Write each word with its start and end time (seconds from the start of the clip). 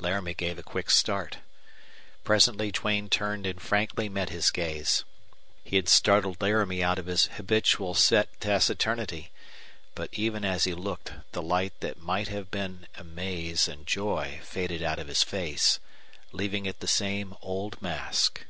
Laramie 0.00 0.32
gave 0.32 0.58
a 0.58 0.62
quick 0.62 0.90
start. 0.90 1.40
Presently 2.24 2.72
Duane 2.72 3.10
turned 3.10 3.44
and 3.44 3.60
frankly 3.60 4.08
met 4.08 4.30
his 4.30 4.50
gaze. 4.50 5.04
He 5.64 5.76
had 5.76 5.90
startled 5.90 6.40
Laramie 6.40 6.82
out 6.82 6.98
of 6.98 7.04
his 7.04 7.26
habitual 7.26 7.92
set 7.92 8.40
taciturnity; 8.40 9.32
but 9.94 10.08
even 10.14 10.46
as 10.46 10.64
he 10.64 10.72
looked 10.72 11.12
the 11.32 11.42
light 11.42 11.78
that 11.80 12.00
might 12.00 12.28
have 12.28 12.50
been 12.50 12.86
amaze 12.94 13.68
and 13.68 13.86
joy 13.86 14.40
faded 14.44 14.82
out 14.82 14.98
of 14.98 15.08
his 15.08 15.22
face, 15.22 15.78
leaving 16.32 16.64
it 16.64 16.80
the 16.80 16.88
same 16.88 17.34
old 17.42 17.82
mask. 17.82 18.46